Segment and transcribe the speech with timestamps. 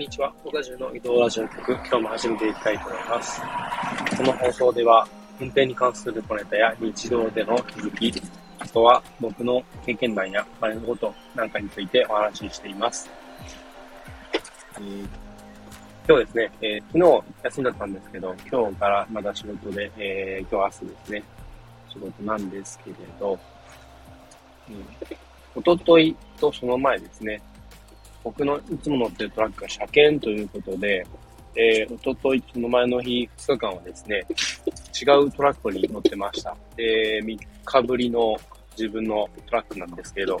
[0.00, 0.32] んにちは。
[0.46, 3.42] 岡中の移動ラジオ局、今日も始めていきたいと思います。
[4.16, 5.06] この放送では、
[5.38, 8.22] 運転に関する小ネタや日常での気づき、
[8.60, 13.10] あとは僕の経験談やお金のことなんかについてお話ししています。
[14.78, 15.06] えー、
[16.08, 21.22] 今日ですね、えー、昨日休みだったんですけど、今日からまだ仕事で、えー、今日明日ですね、
[21.92, 23.38] 仕事なんですけれど、
[24.70, 24.86] うん、
[25.56, 27.42] おとといとその前ですね、
[28.22, 31.06] 僕のいつも乗ってるトラックが車検ということで、
[31.56, 34.24] えー、おととい、その前の日、2日間はですね、
[35.00, 36.56] 違うトラックに乗ってました。
[36.76, 38.36] で、3日ぶりの
[38.76, 40.40] 自分のトラックなんですけど、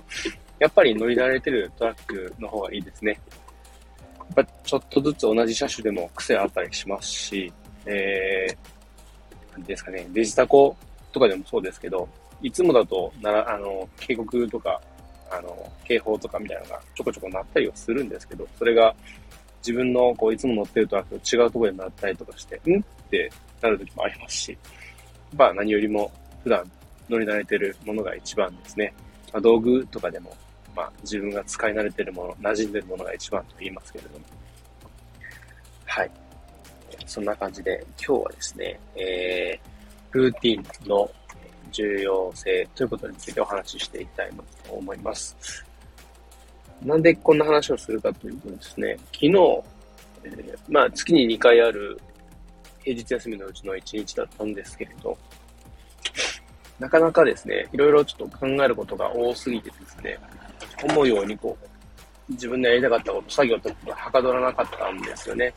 [0.58, 3.18] やっぱり乗り慣れてるトラックの方がいいですね。
[4.18, 7.52] やっぱちょっとずつ同じ車種でも癖あったりしますし、
[7.86, 10.76] えー、なんですかね、デジタコ
[11.10, 12.08] とかでもそうですけど、
[12.42, 14.80] いつもだとなら、あの、警告とか
[15.30, 18.94] あの、警報とかみたいなのがちょこちょこ鳴ったりはするんですけど、それが
[19.58, 23.30] 自分のこういつも乗ってるトラックと違うところで鳴ったりとかして、んって
[23.62, 24.58] なる時もありますし、
[25.36, 26.10] まあ何よりも
[26.42, 26.70] 普段
[27.08, 28.92] 乗り慣れてるものが一番ですね。
[29.32, 30.36] まあ、道具とかでも、
[30.74, 34.24] まあ自分が使い慣れてるもの、馴染んでるものが一番と言いますけれども。
[35.84, 36.10] はい。
[37.06, 41.10] そんな感じで今日はですね、えー、ルーティンの
[41.70, 45.64] 重要性ということについてお話ししていきたいなと思います。
[46.84, 49.28] なんでこんな話をするかというとですね、昨日、
[50.24, 52.00] えー、まあ月に2回ある
[52.82, 55.16] 平日休みのうちの1日だったんですけれど、
[56.78, 60.18] なかなかですね、いろいろちょっと考えることが多すぎてですね、
[60.82, 65.52] 思うようにこう、自分でやりたかったこと、作業とかはかどらなかったんですよね。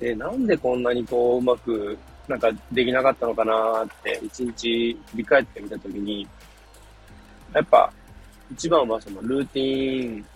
[0.00, 6.26] で、なんでこんなにこう、うまくなんかできなかったのかなって一日振り返ってみたときに、
[7.52, 7.92] やっぱ
[8.52, 10.26] 一番はそのルーティン、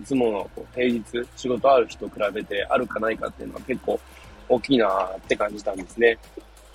[0.00, 1.02] いつものこう平日
[1.36, 4.00] 仕事ある人比べてあるかないかっていうのは結構
[4.48, 6.18] 大きいなって感じたんですね。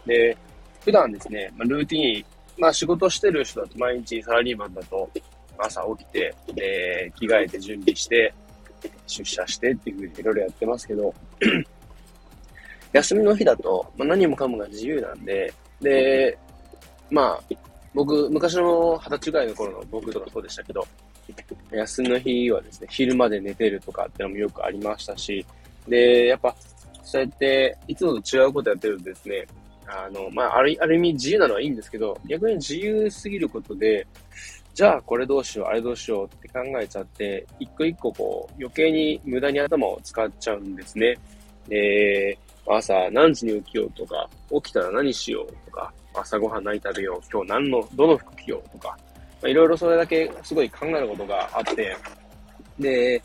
[0.05, 0.37] で、
[0.83, 2.25] 普段ですね、ま、ルーティン、
[2.57, 5.09] まあ仕事してる人だと毎日サラリーマンだと
[5.57, 8.33] 朝起きて、で、着替えて準備して、
[9.07, 11.13] 出社してっていうふうにいろいろやってますけど、
[12.97, 16.37] 休みの日だと、まあ、何もかもが自由なんで、で、
[17.11, 17.55] まあ、
[17.93, 20.85] 僕、昔の二十歳ぐらいの頃の僕とかそうでしたけど、
[21.71, 25.45] 休みの日はですね、昼まで寝てるとかってのもよくありましたし、
[25.87, 26.55] で、やっぱ、
[27.03, 29.47] そうやって、いつもと違うことやってるとですね、
[29.85, 34.05] あの、まあ、ある、ある意味自由なのはいいんですけど、逆に自由すぎることで、
[34.73, 41.17] じゃあこれどうしよう、あれどうしようって考えちゃって、一個一個こう、余計に無駄に頭を使っちゃうんですね。
[41.67, 42.37] で、
[42.69, 48.97] 朝何時に起きようとか、起きたら何しようとか、朝ごはん何食べよう、今日何の、どの服着ようとか、
[49.43, 51.95] いろいろそれだけすごい考えることがあって、
[52.79, 53.21] で、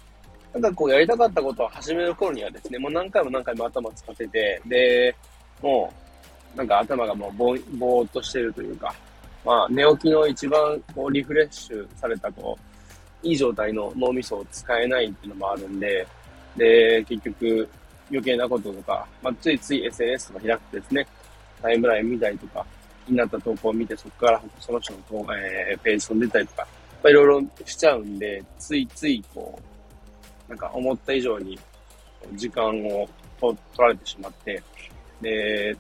[0.53, 5.15] なんかこうやりたかったことを始める頃にはですね、もう何回も何回も頭使ってて、で、
[5.63, 5.93] も
[6.55, 8.95] う、なんか頭がもうぼぼーっとしてるというか、
[9.45, 12.59] まあ寝起きの一番こうリフレッシュされたこ
[13.25, 16.07] う、いい状態の脳みそを使えないっていうのもあるんで、
[16.57, 17.69] で、結局、
[18.13, 21.07] 余計なこととか、まあ、ついつい SNS とか開くとですね、
[21.63, 22.65] タイムライン見たりとか、
[23.07, 24.99] 気になった投稿を見て、そこからその人の、
[25.35, 26.67] えー、ページ飛んでたりとか、
[27.03, 29.59] まあ、いろいろしちゃうんで、ついついこ
[30.47, 31.59] う、なんか思った以上に
[32.35, 33.09] 時間を
[33.41, 34.63] 取られてしまって、
[35.23, 35.77] で、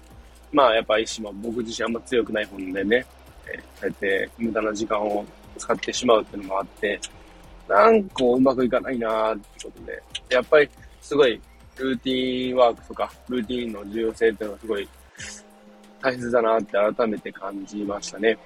[0.50, 3.06] まあやっぱ意志も僕自身あんま強くない方でね、
[3.46, 5.24] えー、そうやって無駄な時間を
[5.58, 7.00] 使ってしまうっていうのもあって、
[7.68, 10.68] なんかうまくいかないなーってことで、やっぱり
[11.00, 11.40] すごい
[11.78, 14.88] ルーティンワークとか、ルーティンの重要性っていうのはすごい
[16.02, 18.36] 大切だなって改めて感じましたね。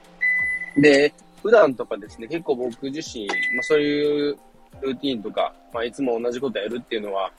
[0.76, 4.36] で、普段とかですね、結構僕自身、まあそういう
[4.80, 7.30] ルーティンとか、まあいつも同じことやるっていうのは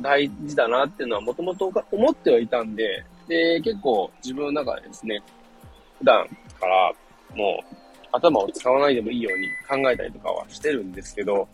[0.00, 5.22] 大事だなっていうのはもともと思ってはいたんで、で、結構自分の中でですね、
[5.98, 6.26] 普段
[6.60, 6.92] から
[7.34, 7.76] もう
[8.12, 11.48] 頭を使わないでもいいように考えたりとかはしてるんですけど、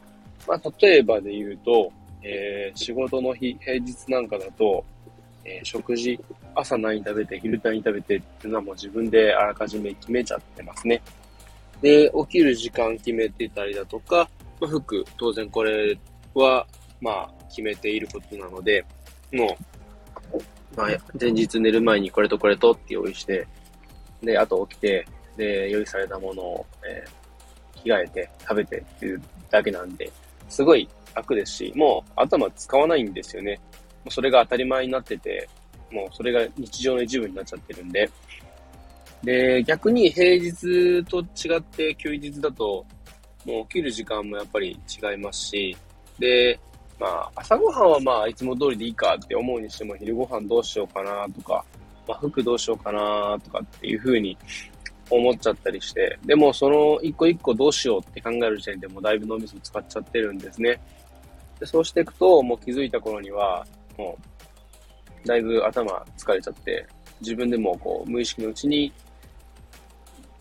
[0.47, 4.85] まあ例えばで言うと、えー、仕事の日、平日なんかだと、
[5.45, 6.19] えー、食事、
[6.55, 11.03] 朝何食べて、昼何食べてっていうのはもう自分であらかじめ決めちゃってますね。
[11.81, 14.29] で、起きる時間決めてたりだとか、
[14.61, 15.99] まあ、服、当然これ
[16.35, 16.67] は、
[17.01, 18.85] まあ、決めていることなので、
[19.33, 19.57] も
[20.33, 20.39] う、
[20.77, 20.89] まあ、
[21.21, 23.47] 前日寝る前にこれとこれとって用意して、
[24.23, 30.11] で、あと起きて、で、用意されたものを、えー、着替えて食べてっていうだけなんで、
[30.49, 33.59] すごい楽ですし、もう頭使わないんですよね。
[34.05, 35.49] もうそれが当たり前になってて、
[35.91, 38.11] もうそれが日常の一部になっちゃってるんで。
[39.23, 42.85] で、逆に平日と違って休日だと、
[43.45, 45.77] もう起きる時間もやっぱり違いますし、
[46.19, 46.59] で、
[46.99, 51.65] まあ、朝ごはんはまあ、いつも通りでいいかって思うにしても、昼ごはんどうしようかなとか、
[52.07, 54.37] まあ、服どうしようかなとかっていうふうに
[55.17, 60.81] 思っちゃったりして、でもその一個一個どうしようって考える時点でもうだいぶ脳みそ使っちゃってるんですね。
[61.61, 63.67] でそうしていくと、もう気づいた頃には、
[63.97, 64.19] も
[65.25, 66.87] う、だいぶ頭疲れちゃって、
[67.21, 68.93] 自分でもこう、無意識のうちに、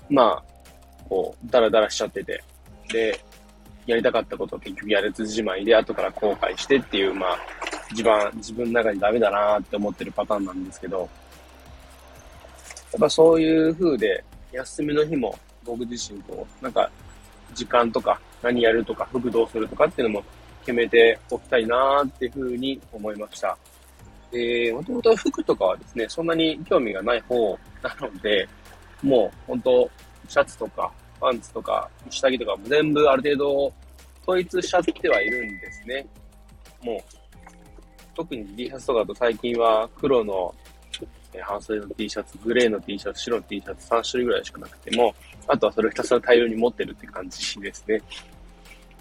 [0.09, 0.43] まあ、
[1.07, 2.43] こう、ダラダラしちゃってて、
[2.91, 3.19] で、
[3.85, 7.37] やりたかったことを結局やれずじまいで、後から後悔してっていう、まあ、
[7.91, 11.01] 一番自分の中にダメだなって思ってるパターンなんですけど、
[12.93, 16.89] やっぱそういう風で、休みの日も僕自身こう、なんか、
[17.53, 20.23] 時間とか、何やるとか、服どうするとかっていうのも
[20.61, 23.57] 決めておきたいなーっていう風に思いました。
[24.33, 28.47] えー、もともと服とかはですね、そんなに興味がない方なので、
[29.03, 29.89] もう本当、
[30.27, 33.73] シャツとか、パンツとか、下着とかも全部ある程度
[34.23, 36.07] 統一しちゃってはいるんですね。
[36.81, 36.99] もう、
[38.15, 40.53] 特に T シャツとかだと最近は黒の
[41.39, 45.13] 半袖の T シャツ、グレーの T シャツ、白の T シャツ3種類ぐらいしかなくても、
[45.47, 48.01] あとはそれをひたすら大量に持ってるって感じですね。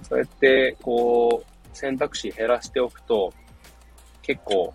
[0.02, 3.32] そうやって、こう、選択肢減らしておくと、
[4.22, 4.72] 結構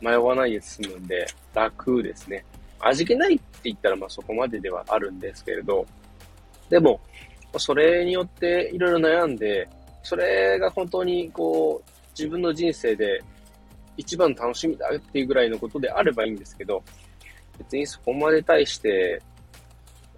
[0.00, 2.44] 迷わないで済むんで、楽ですね。
[2.80, 5.86] 味気ないって言ったらまあそこまでではあるんですけれど、
[6.68, 7.00] でも、
[7.58, 9.68] それによっていろいろ悩んで、
[10.02, 13.22] それが本当にこう、自分の人生で
[13.96, 16.82] 一番楽しみだっていうぐらいのことであればいいんですけど、
[17.58, 19.20] 別にそこまで対して、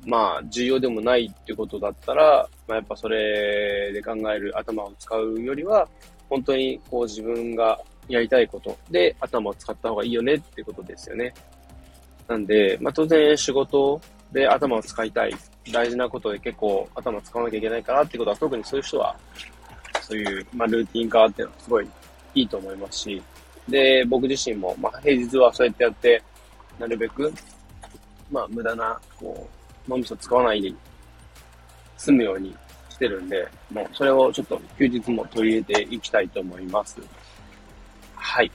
[0.04, 5.88] まあ、重要でもないってことだったら、まあ、やっぱそれで考える頭を使うよりは、
[6.28, 7.78] 本当にこう自分が
[8.08, 11.32] やりたいことで頭を使った方がいいよねってことですよね。
[12.26, 14.00] なんで、まあ当然仕事
[14.32, 15.34] で頭を使いたい。
[15.70, 19.14] 大事なことで結構頭を使わなきゃいけないからってことは特にそういう人は、
[20.00, 21.88] そういう、まあ、ルーティン化っていうのはすごい
[22.34, 23.22] いいと思いますし、
[23.68, 26.22] で、僕自身も、まあ、平日はそうやってやって、
[26.78, 27.32] なるべく、
[28.30, 29.48] まあ、無駄な、こ
[29.86, 30.72] う、脳みそ使わないで
[31.96, 32.54] 済むように
[32.88, 37.00] してるんで、もう、それをちょっと休日も取り入れていきたいと思います。
[38.14, 38.50] はい。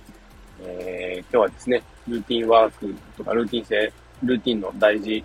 [0.62, 3.94] えー、今日はですね、ルーティンワークとかルーティン性、
[4.24, 5.24] ルーティンの大事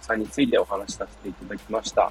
[0.00, 2.10] さについてお話しさせていただきました。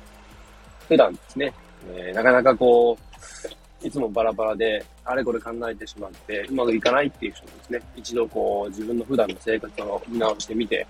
[0.87, 1.53] 普段ですね、
[1.95, 10.87] えー、なかなかこう、いつもバラバラで、あれこれ考えてしまって、うまくいかないっていう人もですね、一度こう、自分の普段の生活を見直してみて、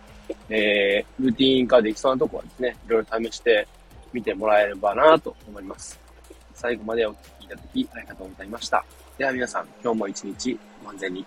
[0.50, 3.68] えー、ルーティン化できそうなとこはですね、いろいろ試して
[4.14, 6.00] みてもらえればなと思います。
[6.54, 8.86] 最後までお聞きいただきありがとうございました。
[9.18, 11.26] では皆さん、今日も一日ご安全に。